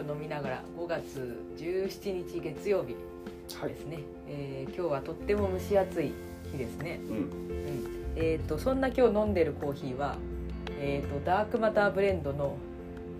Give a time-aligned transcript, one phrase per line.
[0.00, 2.96] を飲みながら5月17日月曜日
[3.66, 3.98] ですね、
[4.28, 6.12] えー今日はとっても蒸し暑い
[6.52, 7.16] 日ですね、うん。
[7.16, 7.30] うん。
[8.14, 10.16] えー、とそんな今日飲んでるコーヒーは、
[10.78, 12.56] えー、とダークマターブレンドの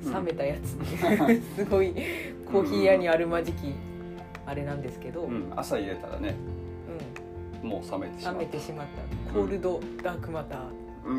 [0.05, 0.77] 冷めたやつ。
[0.77, 0.85] う、
[1.57, 1.93] すごい
[2.51, 3.75] コーヒー屋にあるまじき
[4.47, 5.35] あれなんですけど、うん。
[5.35, 6.35] うん、朝入れたらね
[7.63, 8.87] もう冷めてしまう冷めてしまっ
[9.27, 9.33] た。
[9.33, 10.59] コールドダークマター、
[11.07, 11.15] うー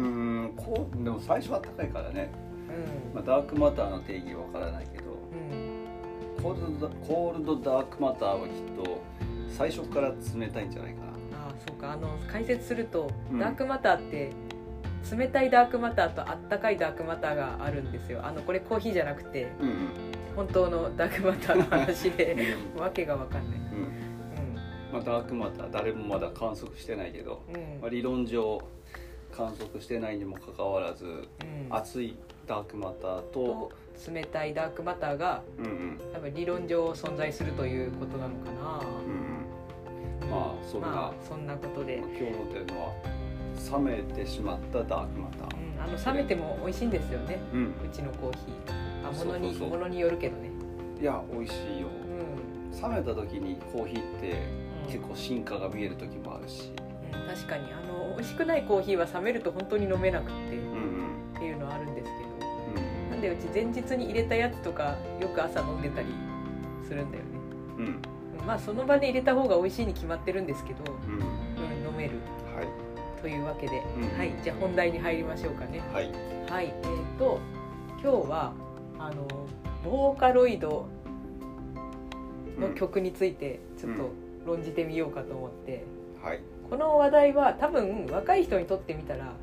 [0.45, 2.31] んこうでも最初は高いからね、
[2.69, 3.15] うん。
[3.15, 9.01] まあ、ダークマターの定義わからないけどうん、コールドダコールドダークマターはきっと
[9.49, 11.07] 最初から冷たいんじゃないかな。
[11.45, 11.91] ああそうか。
[11.93, 13.39] あの解説すると、うん。
[13.39, 14.31] ダークマターって
[15.15, 18.25] 冷たいダークマターとあったかいダークマターがあるんですよ。
[18.25, 19.75] あのこれコーヒーじゃなくてうんうん。
[20.35, 23.59] 本当のダークマターの話でわけがわかんない。
[23.59, 23.91] うん。
[24.93, 27.81] まあ、ダークマター誰もまだ観測してないけど、うんうん。
[27.81, 28.61] まあ、理論上
[29.35, 31.27] 観測してないにもかかわらずうん。
[31.69, 32.15] 熱い
[32.47, 33.71] ダークマターとと
[34.09, 35.99] 冷たいダークマターがうんうん。
[36.13, 40.29] 多分理論上存在するということなのかな、うんうん。
[40.29, 42.93] まあそんな、まあそんなことで、今日のってるのは
[43.79, 45.57] 冷めてしまったダークマター。
[45.57, 47.39] うん、あの冷めても美味しいんですよね。
[47.53, 49.07] うん、うちのコーヒー。
[49.07, 50.49] あものにものによるけどね。
[50.99, 51.87] いや美味しいよ。
[51.87, 54.47] うん、冷めた時にコーヒーって
[54.85, 54.91] うん。
[54.91, 56.71] 結構進化が見える時もあるし。
[56.75, 56.91] うん
[57.27, 57.65] 確かに。
[57.71, 60.33] あの美味しくないコーヒーは冷めると本当に飲めなくて。
[60.33, 61.35] うんうん。
[61.35, 62.29] っていうのはあるんですけど。
[62.29, 62.30] う
[63.21, 66.07] んなんでうち前日に入れたやつとかよく朝飲んでたり
[66.87, 67.29] するんだよね。
[67.77, 67.85] うん。
[67.85, 68.45] うん。
[68.45, 71.13] まあその場で入れた方が美味しいに決まってるんですけど、うん。
[71.13, 72.15] うん、飲める
[72.55, 73.21] はい。
[73.21, 74.33] というわけで、うんはい。
[74.43, 75.81] じゃあ本題に入りましょうかね。
[75.93, 76.11] はい。
[76.49, 76.65] はい。
[76.65, 77.39] えー、と
[78.01, 78.53] 今日は
[78.97, 79.27] あの
[79.83, 80.87] ボーカロイド
[82.59, 84.09] の曲についてちょっと
[84.45, 85.85] 論じてみようかと思って、
[86.23, 86.39] はい。
[86.69, 89.33] この話題は多分若い人にとってみたら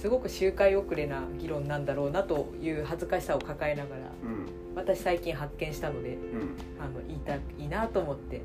[0.00, 4.46] すごく周回遅れな議論なんだろうなという恥ずかしさを抱えながらうん。
[4.74, 6.56] 私最近発見したのでうん。
[6.80, 8.42] あの言いたいいなと思って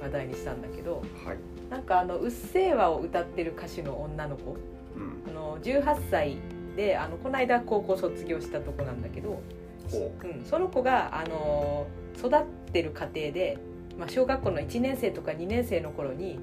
[0.00, 1.36] 話題にしたんだけどはい。
[1.70, 4.56] なんかあの「うっせぇわ」を歌ってる歌手の女の子
[4.96, 5.30] うん。
[5.30, 6.36] あの18歳
[6.76, 9.42] であのこの間高校卒業したとこなんだけど、
[9.90, 10.26] ほう。
[10.26, 11.86] ん、その子があの
[12.16, 12.30] 育っ
[12.72, 13.58] てる家庭で、
[13.98, 16.38] まあ、小学校の1年生とか2年生の頃に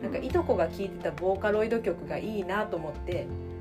[0.00, 3.51] うなんかいとこが聴いてたボーカロイド曲がいいなと思って、うん、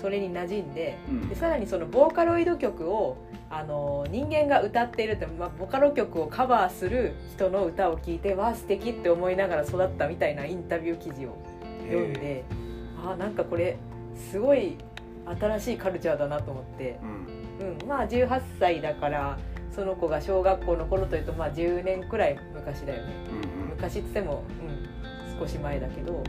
[0.00, 1.28] それに馴染んでうん。
[1.28, 3.18] でさらにそのボーカロイド曲を
[3.50, 11.36] あの人間が歌っているって、まあ、ボカロ曲をカバーする人の歌を聴いてわあ素敵って思いながら育ったみたいなインタビュー記事を
[11.86, 12.44] 読んで
[13.04, 13.76] あなんかこれ
[14.30, 14.76] すごい
[15.26, 16.98] 新しいカルチャーだなと思って、
[17.60, 17.80] うん。
[17.80, 19.38] うん、まあ18歳だから
[19.74, 23.12] その子が小学校の頃というとまあ10年くらい昔だよね。
[23.62, 23.68] うん。
[23.70, 24.44] 昔っつっても、
[25.30, 26.22] うん、少し前だけど、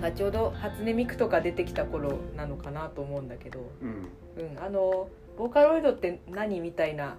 [0.00, 4.08] まあ、ちょうど初音ミクとか出てきた頃なのかなと思うんだけど、うん。
[4.42, 7.16] うん、あのボーカロイドって何みたいな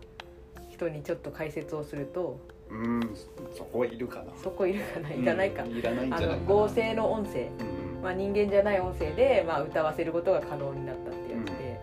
[0.69, 2.39] 人にちょっと解説をすると。
[2.69, 3.15] うん
[3.57, 4.25] そこいるかな。
[4.41, 5.11] そこいるかな？
[5.11, 6.35] いらないか、うんいらないあゃないかな。
[6.37, 11.81] の合成の音声、うんまあ、人間じゃない音声で、まあ、歌わせることが可能になったってやつで、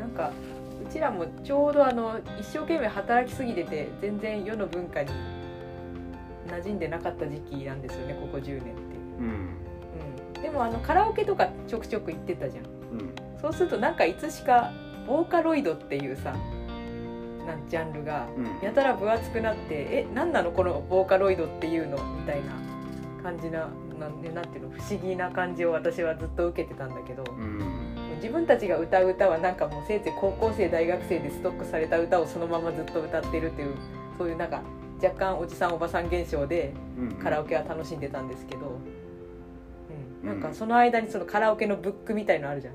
[0.00, 0.30] なんか
[0.88, 5.10] うちらもちょうどあの一生懸命働きすぎてて全然世の文化に
[6.48, 8.72] 馴染んでなかった時期なんですよねここ10年って、
[9.18, 9.48] うん
[10.36, 12.64] うん、でもあのカラオケとかちょくちょく行ってたじゃん。
[12.64, 12.70] うん。
[13.40, 14.72] そうするとなんかいつしか
[15.06, 16.34] ボーカロイドっていうさ
[17.46, 18.64] なんジャンルがうん。
[18.64, 22.52] やたら分厚くなってえ何なのこのボーカロイドっていうのみたいな
[23.22, 23.68] 感じな
[23.98, 27.90] なんでなんていうの不思議な感じを私はずっと受けてたんだけどうん。
[28.20, 33.74] 自分たちが歌う歌はなんかもうせいぜい高校生大学生でストックされた歌をそのままずっと歌ってるっていう
[34.18, 34.62] そういうなんか
[35.02, 39.09] 若干おじさんおばさん現象でうんカラオケは楽しんでたんですけど、うん、
[40.24, 40.36] なん。
[40.36, 42.74] うんかその間にそのカラオケのブックみたいのあるじゃん。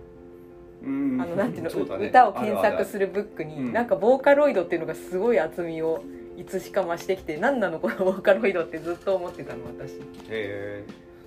[0.85, 1.21] うん。
[1.21, 2.07] あのなんていうの、ね。
[2.07, 6.03] 歌を検索するブックに、うんなんかボーカロイドっていうのがすごい厚みを
[6.37, 10.83] いつしか増してきて何なのこのボーカロイドってずっと思ってたの私、へえ。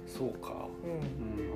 [0.06, 0.66] そうか。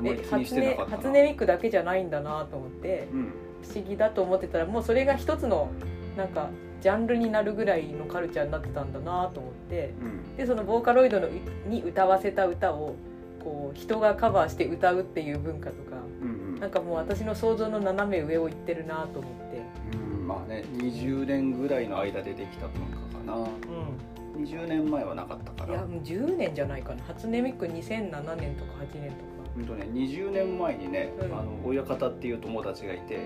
[0.00, 0.16] うん、うん。
[0.24, 3.32] 初音初音ミクだけじゃないんだなと思ってうん。
[3.62, 5.70] 不思議だと思ってたらもうそれが一つの
[6.16, 6.50] なんか
[6.80, 10.36] ジャンルになるぐらいのカルチャーになってたんだなと思ってうん。
[10.36, 11.28] でそのボーカロイドの
[11.66, 12.96] に歌わせた歌を
[13.42, 19.62] こう人がカバーして歌うっていう文化とかうんなんかもう私の想像の斜め上を行ってるなと思って。
[19.96, 23.34] うんまあね20年ぐらいの間でできた文化かな。
[23.34, 24.44] うん。
[24.44, 25.78] 20年前はなかったから。
[25.78, 27.02] いやもう10年じゃないかな。
[27.04, 29.32] 初音ミク2007年とか8年とか。
[29.56, 31.38] うんとね20年前にね、うん。
[31.38, 33.16] あの親方っていう友達がいて、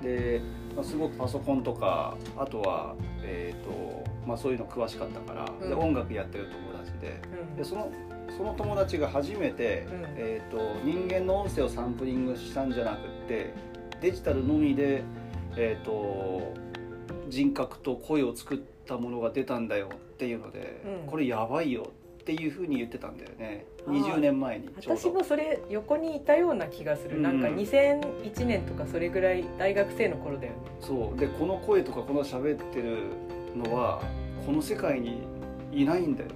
[0.00, 0.40] うで、
[0.76, 5.80] まあ、すごくパソコンとかあとは、えーとまあ、そういうの詳しかったから、でうん。
[5.80, 7.08] 音楽やってる友達で。
[7.08, 7.56] んうん。
[7.56, 7.90] でその
[8.36, 10.04] その友達が初めて、うん。
[10.16, 13.52] えー、と人間の音声をサンプリングしたんじゃなくって
[14.00, 15.02] デジタルのみで、
[15.56, 16.54] えー、と
[17.28, 21.10] 人格と声を作ったものが出たんだよっていうので、うん。
[21.10, 21.90] これやばいよ
[22.20, 23.64] っていうふうに言ってたんだよね。
[23.86, 24.04] あー。
[24.04, 27.22] 20年前に私もそれ横にいたような気がする、うん。
[27.22, 30.58] なんか2001年とかそれぐらい大学生の頃だよね。
[30.80, 31.18] そう。
[31.18, 32.98] でこの声とかこの喋ってる
[33.56, 34.02] のは
[34.44, 35.22] この世界に
[35.72, 36.30] いないんだよ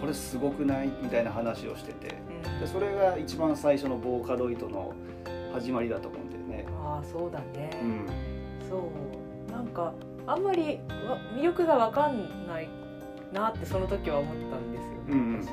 [0.00, 0.90] これすごくない？
[1.02, 2.16] みたいな話をしてて。
[2.44, 2.60] うん。
[2.60, 4.94] でそれが一番最初のボーカロイドの
[5.52, 6.66] 始まりだと思うんだよね。
[6.84, 8.06] ああそうだね、うん。
[8.68, 8.90] そ
[9.48, 9.52] う。
[9.52, 9.92] なんか
[10.26, 12.68] あんまりわ魅力が分かんない
[13.32, 15.42] なってその時は思ったんですよ、うんうん。
[15.42, 15.50] 私。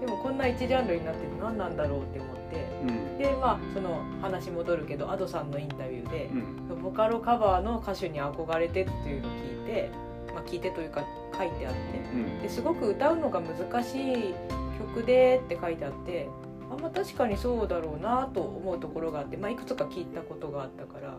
[0.00, 2.66] でもこんな一ジャンルになってて何なんだろうって思って。
[2.82, 3.18] うん。
[3.18, 6.82] でまあその話戻るけど Ado さんのインタビューでう、ん。
[6.82, 9.90] ボカロカバーの歌手に憧れてっていうのを聞いて、
[10.36, 11.02] まあ、聞いてというか
[11.36, 11.78] 書いてあって。
[12.12, 12.42] うん。
[12.42, 14.34] ですごく歌うのが難しい
[14.78, 16.28] 曲でって書いてあって。
[16.70, 21.16] あんま確かにそうだろうなと思うところがあって、まあ、いくつか聞いたことがあったから。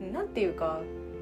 [0.00, 0.12] うん。
[0.12, 0.80] なんていうか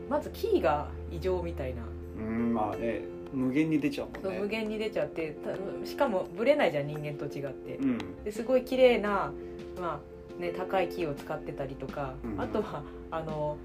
[0.08, 1.82] まずキーが異常みたいな、
[2.19, 3.02] うんまあね
[3.32, 4.38] 無限に出ちゃうね。
[4.38, 5.36] 無限に出ちゃって。
[5.82, 7.76] たしかもブレないじゃん人間と違って。
[7.78, 8.22] うん。
[8.22, 9.32] ですごい綺麗な
[9.81, 10.00] ま
[10.38, 12.40] あね高いキーを使ってたりとか、うん。
[12.40, 13.56] あとはあの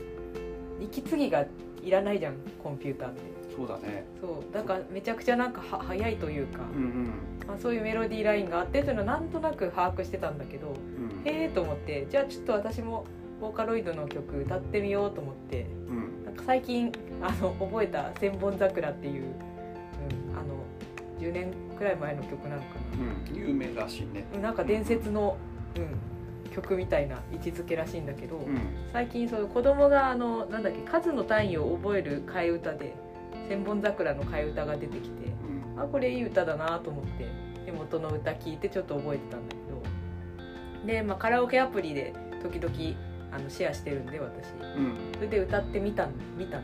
[0.80, 1.46] 息継ぎが
[1.84, 3.22] いらないじゃんコンピューターって
[3.60, 4.06] そうだね。
[4.22, 4.54] そう。
[4.54, 7.06] だからめちゃくちゃなんかは速いというか、うんうん。
[7.46, 11.28] まあ、そういうメロディーラインがあってというのはなんとなく把握してたんだけどうん。
[11.28, 13.06] へえと思ってじゃあちょっと私も
[13.42, 16.26] ボーカロイドの曲歌ってみようと思ってうん。
[16.26, 16.92] なんか最近
[17.22, 20.64] あの覚えた「千本桜」っていう、うん、あの
[21.20, 22.68] 10年くらい前の曲なのか
[23.30, 23.36] うん。
[23.36, 24.26] 有名らしいね。
[24.36, 25.36] ななんか伝説の、
[25.76, 25.80] う
[26.48, 28.60] ん、曲みたいな位置づけらしいんだけど、うん。
[28.94, 32.94] 最近そういう子供があのなんだっけ数の単位を覚える替え歌で
[33.50, 35.26] 「千本桜」の替え歌が出てきて
[35.76, 35.82] うん。
[35.82, 37.26] あこれいい歌だなと思って
[37.66, 40.88] で元の歌聞いてちょっと覚えてたんだけど。
[40.88, 42.74] で、まあ、カラオケアプリで時々
[43.32, 44.52] あのシェアしてるんで私。
[44.52, 44.96] うん。
[45.16, 46.64] それで歌ってみたの見たの。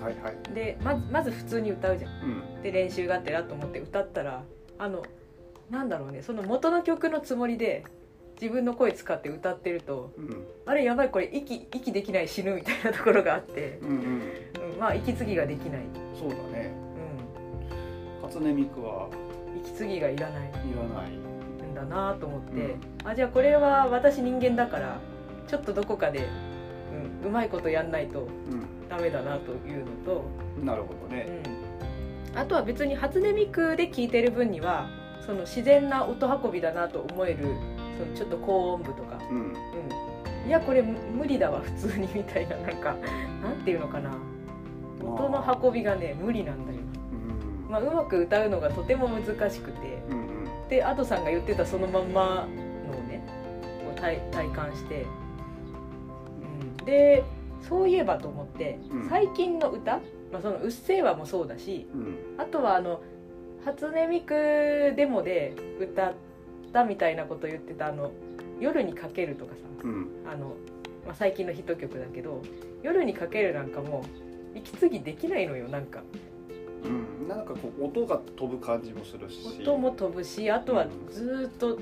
[0.00, 0.54] はいはい。
[0.54, 2.12] でまずまず普通に歌うじゃん。
[2.12, 2.62] うん。
[2.62, 4.44] で練習があってなと思って歌ったら
[4.78, 5.04] あの
[5.70, 7.84] なんだろうねその元の曲のつもりで
[8.40, 10.46] 自分の声使って歌ってるとうん。
[10.64, 13.80] あれやばいこれ息息できない死ぬみたいなところがあって、
[14.78, 15.82] まあ息継ぎができない、
[16.18, 16.72] そうだね。
[18.22, 20.48] う初音ミクはん、息継ぎがいらない。
[20.48, 21.28] いらない。
[21.68, 22.80] んだなと思って、うん。
[23.04, 25.00] あじゃあこれは私人間だから
[25.46, 26.28] ちょっとどこかで、
[27.22, 28.28] うん、うまいことやんないとう
[28.88, 30.24] ダメだなというのと、
[30.60, 31.26] んなるほどね。
[32.32, 34.88] うん、あとは別に初音ミクで聴いてる分には
[35.24, 37.44] その自然な音運びだなと思える
[37.98, 39.52] そのちょっと高音部とか、うん。
[40.44, 42.96] うん、いやこれ無理だわ普通にみたいななんか
[43.42, 44.10] なんていうのかな
[45.14, 46.78] 音の運びがね無理なんだよ、
[47.12, 47.70] うん。
[47.70, 50.02] まあ、うまく歌うのがとても難しくて。
[50.10, 50.28] うんうん。
[50.68, 52.46] で Ado さんが言ってたそのまんま
[52.86, 53.22] のをね
[53.86, 55.06] こう体体感して、
[56.78, 57.24] うん、で
[57.66, 59.08] そういえばと思って、うん。
[59.08, 59.96] 最近の歌、
[60.30, 62.16] まあ、その「うっせぇわ」もそうだしうん。
[62.36, 63.00] あとはあの
[63.64, 64.34] 初音ミク
[64.94, 66.12] デモで歌っ
[66.72, 68.12] たみたいなこと言ってたあの
[68.60, 70.08] 「夜にかける」とかさうん。
[70.30, 70.48] あの、
[71.06, 72.42] まあ、最近のヒット曲だけど
[72.82, 74.04] 「夜にかける」なんかも
[74.58, 76.02] 息継ぎできないのよなんか。
[76.84, 76.88] う
[77.24, 79.60] んなんかこう音が飛ぶ感じもするし。
[79.62, 81.12] 音も飛ぶしあとはうん。
[81.12, 81.78] ずーっと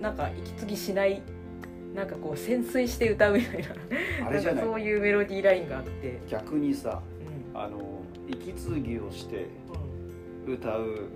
[0.00, 1.22] なんか息継ぎしない
[1.94, 4.26] なんかこう潜水して歌うみたいな。
[4.26, 4.64] あれじゃない？
[4.64, 7.00] そういうメロディーラインがあって、逆にさ
[7.54, 7.60] うん。
[7.60, 9.46] あの息継ぎをして
[10.46, 11.08] う歌う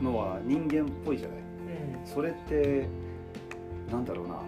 [0.00, 1.38] のは人間っぽいじゃない？
[1.38, 2.06] ん。
[2.06, 2.86] それって
[3.90, 4.34] なんだろうな。
[4.34, 4.42] うーん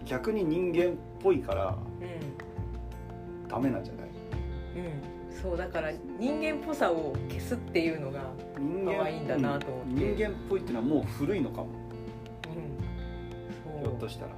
[0.00, 1.93] と逆に人間っぽいからうん
[3.54, 4.06] ダメなんじゃない？
[4.76, 4.86] うん。
[4.86, 4.88] う
[5.32, 8.20] ん、そうだから人間っぽさを消すっていうのが、
[8.96, 10.04] 可愛いんだなと思って。
[10.04, 10.16] うん。
[10.16, 11.68] 人間っぽいっていうのはもう古いのかも。
[13.76, 14.30] うん、ひょっとしたら。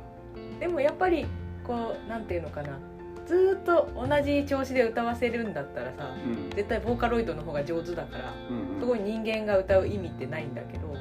[0.61, 1.27] でもやっぱり
[1.65, 2.79] こうなんていうのかな。
[3.27, 6.51] ずーっと同じ調子で歌わせるんだったらさうん。
[6.51, 10.96] 絶対ボーカロイドの方が上手だからうんそこに人間が歌う意味ってないんだけどそ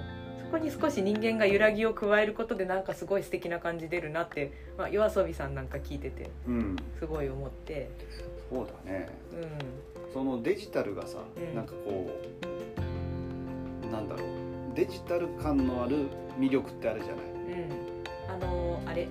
[0.55, 6.75] こに少し人間が揺らぎを加えることでなんかすごい素敵な感じ出るなって、まあ、夜遊びさんなんか聞いててうん。
[6.97, 7.89] すごい思って、
[8.49, 9.09] そうだね。
[9.33, 11.55] うん、そのデジタルがさ、うん。
[11.55, 12.09] なんかこ
[13.83, 14.27] うなんだろう。
[14.75, 16.07] デジタル感のある
[16.39, 17.25] 魅力ってあるじゃない。
[17.25, 19.07] うん、あのーあれ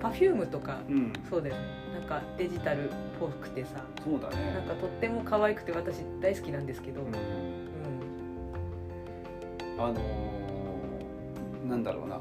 [0.00, 1.12] Perfume とかうん。
[1.30, 1.60] そうだよね。
[1.92, 4.52] なんかデジタルっぽくてさそうだね。
[4.52, 7.06] なんかとっても可愛くて私大好きなんですけど、うん。
[7.06, 7.10] う
[9.76, 9.80] ん。
[9.80, 10.41] あのー
[11.72, 12.20] なんだろうな。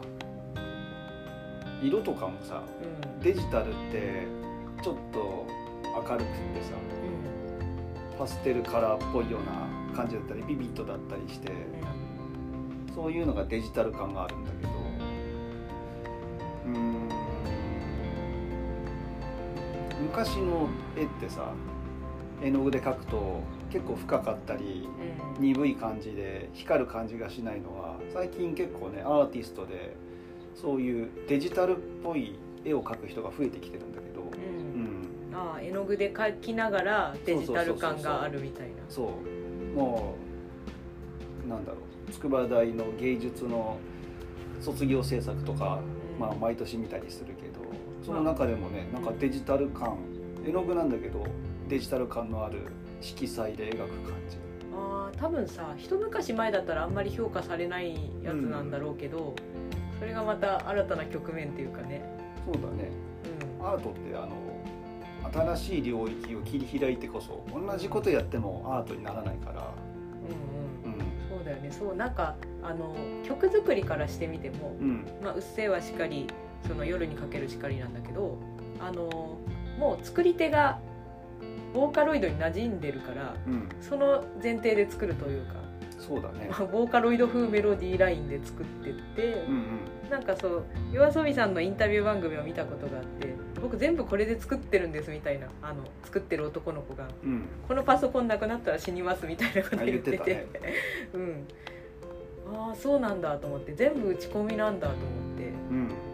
[1.84, 3.20] 色とかもさうん。
[3.20, 4.26] デジタルって
[4.82, 5.46] ちょっと
[5.84, 6.72] 明るくてさ
[8.18, 11.52] パステルカラーっぽいような感じだったりビビッドだったりして
[12.96, 14.70] そういうのがデジタル感があるんだけど。
[16.68, 17.10] うーん。
[20.04, 21.52] 昔の絵ってさ
[22.42, 23.42] 絵の具で描くと
[23.72, 24.88] 結構深かったり
[25.38, 25.42] うん。
[25.42, 29.96] 鈍い感じで光る感じがしないのは最近結構ねアーティストで
[30.54, 32.36] そういうデジタルっぽい
[32.66, 35.32] 絵を描く人が増えてきてるんだけど、ううん。
[35.32, 38.74] ん、ああ絵の具で描きながらデジタル感があるみたいな。
[38.90, 39.14] そ
[39.74, 40.16] うも
[41.46, 42.12] うなんだろう。
[42.12, 43.78] 筑波大の芸術の
[44.60, 45.80] 卒業制作とか、
[46.16, 46.20] うん。
[46.20, 47.62] まあ、毎年見たりするけど
[48.06, 49.98] その中でもねなんかデジタル感。
[50.46, 51.24] 絵の具なんだけど
[51.70, 52.66] デジタル感のある
[53.02, 53.78] 色彩で描く
[54.10, 54.38] 感じ。
[54.74, 59.36] あー多分さ一昔前だったらあんまり評価されないやつなんだろうけど、
[60.00, 62.04] それがまた新たな局面っていうかね、
[62.46, 62.90] そうだね。
[63.60, 64.32] うん、アートってあの
[65.56, 69.74] 新しい領域を切り開いてこそ同じことやってもアートにならないから、
[70.86, 70.98] うんうん。
[70.98, 71.00] うん。
[71.30, 71.72] そうだよね。
[71.72, 76.28] そうなんかあの曲作りからしてみてもうん「まあ、うっせぇわ」しかり
[76.68, 78.38] その夜にかけるしかりなんだけど
[78.80, 79.38] あの
[79.80, 80.80] もう作り手が
[81.74, 85.54] ボーカロイドに馴染んでるからうん、その前提で作るというか、
[86.02, 86.48] そうだね。
[86.50, 89.54] ま あボーカロイド風メロディーラインで作ってって、うん
[90.06, 90.10] うん。
[90.10, 97.44] なんかそう夜遊びさんのインタビュー番組を見たことがあって僕全部これで作ってるんですみたいなあの作ってる男の子がうん。
[97.68, 100.18] このパソコンなくなったら死にますみたいなこと言ってて。
[100.18, 100.48] て
[101.14, 101.48] うん。
[102.54, 105.44] ああそうなんだと思って全部打ち込みなんだと思って。
[105.70, 106.11] うん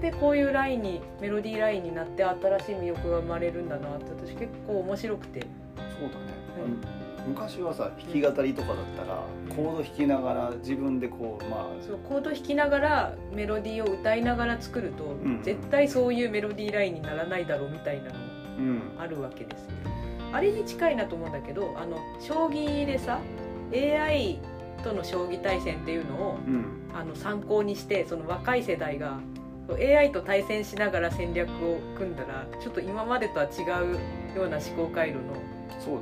[0.00, 5.40] れでこういうラインにメロディーラインになって新しい魅力が生まれるんだなって私結構面白くて。
[5.40, 6.24] そうだね、
[7.26, 7.32] うん。
[7.32, 9.22] 昔はさ弾き語りとかだったら
[9.54, 11.84] コード弾きながら自分でこうまあ。
[11.84, 15.42] そうコード弾きながらメロディーを歌いながら作ると、ん。
[15.42, 18.14] 絶対そういうメロディーラインにならないだろうみたいなの
[18.58, 18.82] うん。
[18.98, 19.68] あるわけですよ
[20.32, 23.18] あれに近いなと思うんだけどあの将棋でさ
[23.72, 24.38] AI
[24.84, 26.74] との将棋対戦っていうのをうん。
[26.94, 29.20] あの参考にしてその若い世代が
[29.76, 33.62] AI と対戦しながら戦略を組んだらちょっと今までとは違
[34.34, 35.34] うような思考回路の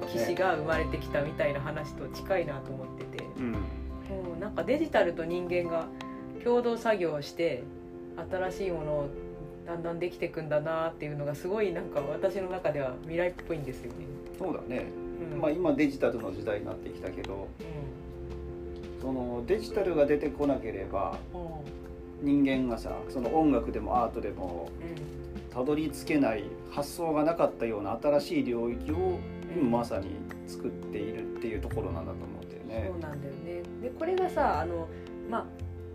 [0.06, 0.34] 棋士ね。
[0.34, 3.24] が生まれてきたみたいな話と近いなと思ってて。
[3.38, 3.52] うん。
[3.52, 3.58] も
[4.36, 5.86] うなんかデジタルと人間が
[6.44, 7.64] 共同作業をして
[8.30, 9.08] 新しいものを
[9.66, 14.06] だんだんできていくんだなっていうのがすごいなんか私の中では未来っぽいんですよね。
[14.38, 14.86] そうだね、
[15.32, 15.40] うん。
[15.40, 17.48] まあ今デジタルの時代になってきたけど
[19.00, 21.85] そのデジタルが出てこなければうん
[22.22, 24.70] 人間がさその音楽でもアートでも
[25.50, 29.18] たどり着けない発想がなかったような新しい領域を
[29.54, 30.10] 今まさに
[30.46, 32.90] 作っているっていうところなんだと思うんだよね。
[32.92, 33.00] そう。
[33.00, 33.62] なんだよね。
[33.82, 34.88] でこれがさあの
[35.30, 35.44] まあ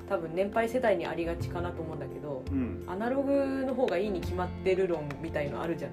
[0.09, 5.91] 多分年配世代にありがちかなと思うんだけどうん、アナログの方がいいに決まってる論みたいのあるじゃん。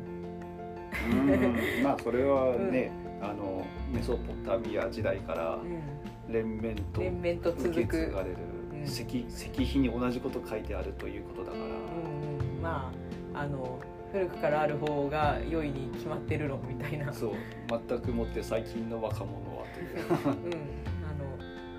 [1.12, 1.82] うん。
[1.82, 6.32] まあそれはね、あのメソポタミア時代からうん。
[6.32, 8.36] 連綿と連綿と続受け継くがれる。
[8.52, 8.57] うん
[8.88, 12.92] 石石碑に同じこと書いてあるということだから、うんうん、ま
[13.34, 13.80] ああの
[14.12, 17.32] 古くからある方が良いに決まってる論みたいな、そう。
[17.68, 19.96] 全くもって最近の若者はという。
[20.06, 21.12] うん、あ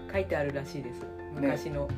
[0.08, 1.06] の書いてあるらしいです。
[1.34, 1.90] 昔の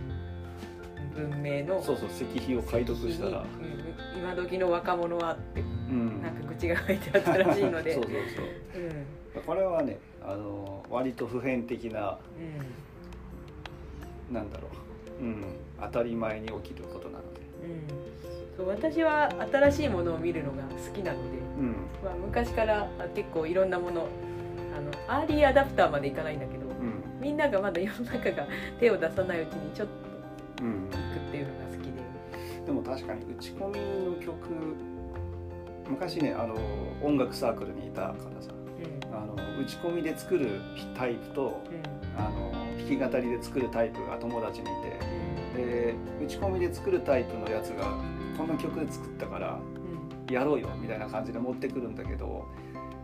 [1.13, 1.84] 文明の。
[1.84, 4.20] そうそう石碑を解読したら、うん。
[4.20, 5.63] 今時の若者はってう
[5.94, 6.22] ん。
[6.22, 7.94] なんか愚痴が書いてあったらしいので。
[7.96, 8.15] そうそうう。
[8.15, 8.89] ん。
[9.34, 12.18] そうこれはねあの割と普遍的な
[14.30, 14.34] うん。
[14.34, 14.72] なんだろう、
[15.21, 15.43] うん、
[15.79, 21.75] 当たり前に起きることなので、うん、そう私は新しいものを見るのが好きなので、うん。
[22.03, 24.07] まあ、昔からあ結構いろんなもの
[24.75, 27.21] あのアーリーアダプターまでいかないんだけどうん。
[27.21, 28.47] みんながまだ世の中が
[28.79, 30.89] 手を出さないうちにちょっとうん。
[30.89, 32.65] 行くっていうのが好きで。
[32.65, 34.35] でも確かに打ち込みの曲
[35.87, 36.55] 昔ねあの
[37.03, 39.15] 音楽サークルにいたからさうん。
[39.15, 40.61] あの打ち込みで作る
[40.97, 41.61] タイプと
[42.17, 45.21] あの弾き語りで作るタイプが友達にいて。
[45.51, 47.97] で打ち込みで作るタイプのやつが
[48.38, 49.59] この曲で作ったから
[50.29, 50.33] うん。
[50.33, 52.45] やろうよみたいな感じで持ってくるんだけど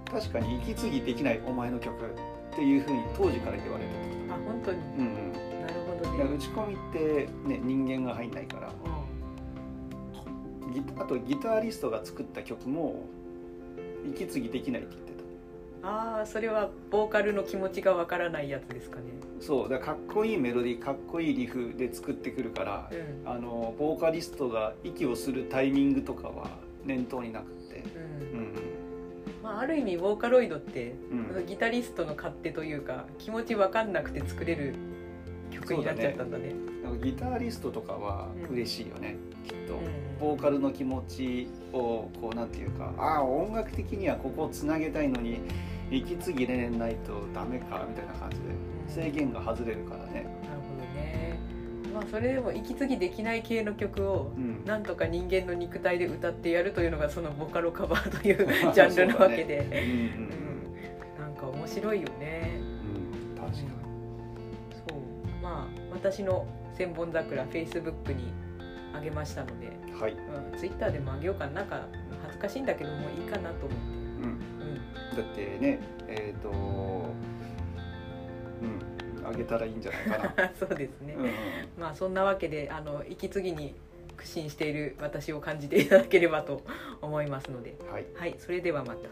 [0.09, 3.91] 確かに息継ぎできないお前の曲っていうふうに当時から言われて
[4.29, 4.79] あ本当に？
[4.79, 5.33] た、うん。
[5.61, 8.71] なるほど打ち込みって、ね、人間が入んないから
[10.73, 13.03] ギあとギタリストが作った曲も
[14.09, 15.16] 息継ぎできないって言って
[15.83, 19.03] ああそれはボーカルの気持ちがわからないやつですかね。
[19.39, 23.29] たそうだからかっこいいメロディーかっこいいリフで作ってくるからうん。
[23.29, 26.49] あのボーカリストが息をするタイミングとかは
[26.85, 27.83] 念頭になくって。
[28.33, 28.53] うんうん。
[29.43, 31.45] まあ、ある意味ボーカロイドって、うん。
[31.45, 34.73] ギタリストの勝手というか気持ちわかんなくて作れる
[35.51, 36.53] 曲になっちゃったんだね。
[36.83, 38.55] なんかギタリストとかはうん。
[38.55, 39.81] 嬉しいよね、きっと、うん。
[40.19, 45.41] ボーカルの気持ちをこうなんていうかああ音楽的にはここをつなげたいのに
[45.91, 50.11] 息継ぎれないとダメかみたいな感じで制限が外れるからね。
[50.13, 50.25] なる
[50.61, 51.39] ほどね。
[51.93, 54.63] まあそれでも息継ぎできない系の曲をうん。
[54.65, 58.37] なんとか人間の肉体で歌ってやるというのがそのボカロカバーという
[58.73, 60.31] ジャンルなわけで、うんうん。
[60.31, 61.19] うん。
[61.19, 62.36] なんか面白いよね
[65.97, 66.45] 私の
[66.77, 68.31] 千本桜フェイスブックに
[68.93, 71.87] あげましたので、はい、うん、ツイッターでもあげようかななんか
[72.21, 73.79] 恥ずかしいんだけどもういいかなと思って、う
[74.21, 74.27] ん、う
[74.75, 74.77] ん、
[75.15, 76.57] だってねえっ、とうん。
[79.27, 81.31] あげたらいいんじゃないかな、 そうですね、うんうん。
[81.77, 83.75] まあそんなわけであの息継ぎに
[84.15, 86.61] 苦心している私を感じていただければと
[87.01, 87.75] 思いますので。
[87.91, 88.05] はい。
[88.15, 89.09] はいそれではまた。